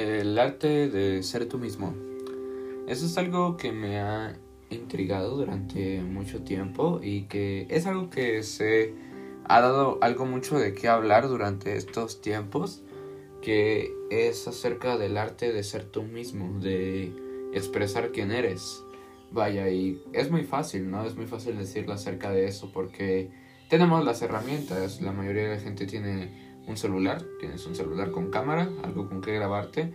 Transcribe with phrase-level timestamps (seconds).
[0.00, 1.94] El arte de ser tú mismo.
[2.88, 4.34] Eso es algo que me ha
[4.70, 8.94] intrigado durante mucho tiempo y que es algo que se
[9.44, 12.82] ha dado algo mucho de qué hablar durante estos tiempos,
[13.42, 17.12] que es acerca del arte de ser tú mismo, de
[17.52, 18.82] expresar quién eres.
[19.32, 21.04] Vaya, y es muy fácil, ¿no?
[21.04, 23.30] Es muy fácil decirlo acerca de eso porque
[23.68, 28.30] tenemos las herramientas, la mayoría de la gente tiene un celular, tienes un celular con
[28.30, 29.92] cámara, algo con que grabarte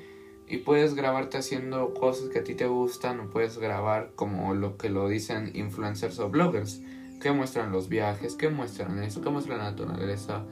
[0.48, 4.78] y puedes grabarte haciendo cosas que a ti te gustan o puedes grabar como lo
[4.78, 6.82] que lo dicen influencers o bloggers
[7.20, 10.46] que muestran los viajes, que muestran eso, que muestran la naturaleza,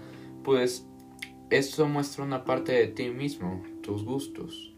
[0.43, 0.87] pues
[1.49, 4.73] eso muestra una parte de ti mismo, tus gustos.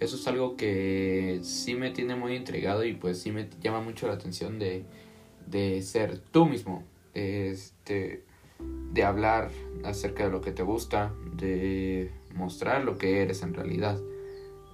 [0.00, 4.08] Eso es algo que sí me tiene muy intrigado y pues sí me llama mucho
[4.08, 4.84] la atención de,
[5.46, 6.84] de ser tú mismo.
[7.14, 8.24] Este,
[8.92, 9.50] de hablar
[9.84, 14.00] acerca de lo que te gusta, de mostrar lo que eres en realidad.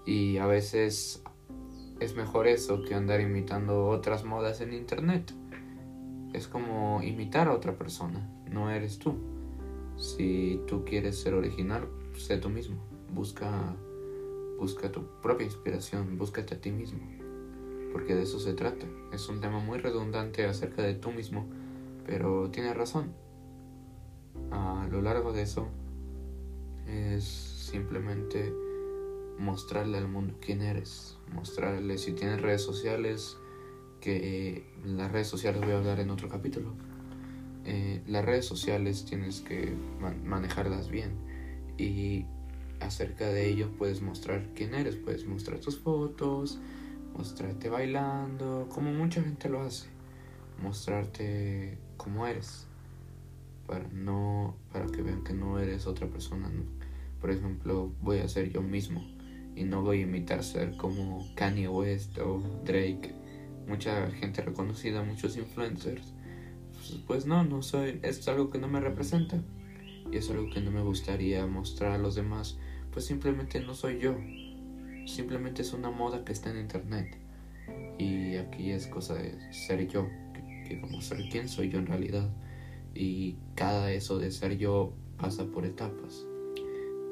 [0.05, 1.23] Y a veces
[2.01, 5.33] es mejor eso que andar imitando otras modas en internet.
[6.33, 9.15] Es como imitar a otra persona, no eres tú.
[9.97, 12.77] Si tú quieres ser original, sé tú mismo.
[13.13, 13.77] Busca
[14.59, 17.01] busca tu propia inspiración, búscate a ti mismo.
[17.93, 18.87] Porque de eso se trata.
[19.13, 21.47] Es un tema muy redundante acerca de tú mismo,
[22.07, 23.13] pero tienes razón
[24.83, 25.69] a lo largo de eso
[26.89, 28.53] es simplemente
[29.39, 33.37] mostrarle al mundo quién eres, mostrarle si tienes redes sociales,
[34.01, 36.75] que las redes sociales voy a hablar en otro capítulo.
[37.65, 39.73] Eh, las redes sociales tienes que
[40.25, 41.13] manejarlas bien
[41.79, 42.27] y
[42.81, 46.59] acerca de ello puedes mostrar quién eres, puedes mostrar tus fotos,
[47.17, 49.89] mostrarte bailando, como mucha gente lo hace,
[50.61, 52.67] mostrarte cómo eres
[55.23, 56.51] para que vean que no eres otra persona
[57.23, 59.07] por ejemplo voy a ser yo mismo
[59.55, 63.15] y no voy a imitar ser como Kanye West o Drake.
[63.69, 66.15] Mucha gente reconocida muchos influencers.
[66.73, 69.41] Pues, pues no no soy es algo que no me representa
[70.11, 72.59] y es algo que no me gustaría mostrar a los demás.
[72.93, 74.17] Pues simplemente no soy yo.
[75.07, 77.19] Simplemente es una moda que está en internet
[77.99, 81.87] y aquí es cosa de ser yo que, que como ser quién soy yo en
[81.87, 82.31] realidad.
[82.95, 86.27] Y cada eso de ser yo pasa por etapas.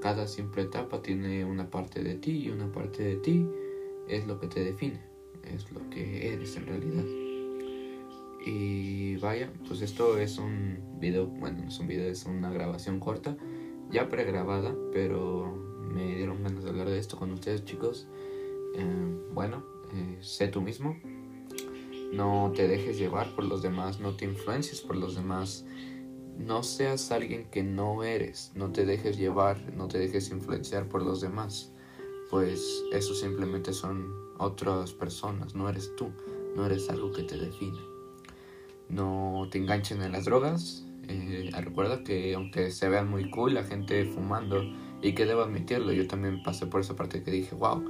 [0.02, 3.46] Cada simple etapa tiene una parte de ti y una parte de ti
[4.08, 5.00] es lo que te define,
[5.44, 7.04] es lo que eres en realidad.
[8.44, 12.98] Y vaya, pues esto es un video, bueno, no es un video, es una grabación
[12.98, 13.36] corta,
[13.90, 15.54] ya pregrabada, pero
[15.94, 18.08] me dieron ganas de hablar de esto con ustedes chicos.
[18.74, 20.96] Eh, bueno, eh, sé tú mismo,
[22.12, 25.64] no te dejes llevar por los demás, no te influencies por los demás,
[26.44, 31.02] no seas alguien que no eres, no te dejes llevar, no te dejes influenciar por
[31.02, 31.72] los demás,
[32.30, 36.10] pues eso simplemente son otras personas, no eres tú,
[36.56, 37.78] no eres algo que te define.
[38.88, 43.64] No te enganchen en las drogas, eh, recuerda que aunque se vean muy cool la
[43.64, 44.62] gente fumando,
[45.02, 47.84] y que debo admitirlo, yo también pasé por esa parte que dije, wow,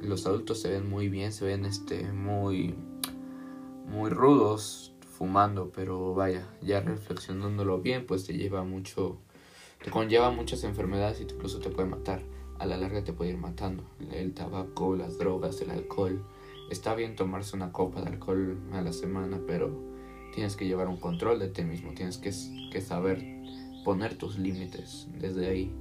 [0.00, 2.74] los adultos se ven muy bien, se ven este, muy
[3.88, 9.18] muy rudos fumando, pero vaya, ya reflexionándolo bien, pues te lleva mucho,
[9.82, 12.22] te conlleva muchas enfermedades y incluso te puede matar.
[12.58, 13.84] A la larga te puede ir matando.
[14.12, 16.24] El tabaco, las drogas, el alcohol.
[16.70, 19.70] Está bien tomarse una copa de alcohol a la semana, pero
[20.34, 22.32] tienes que llevar un control de ti mismo, tienes que,
[22.80, 23.22] saber
[23.84, 25.08] poner tus límites.
[25.18, 25.72] Desde ahí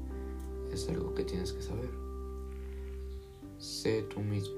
[0.71, 1.89] es algo que tienes que saber.
[3.57, 4.55] Sé tú mismo.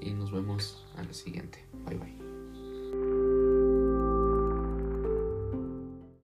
[0.00, 1.64] Y nos vemos a la siguiente.
[1.86, 2.33] Bye bye.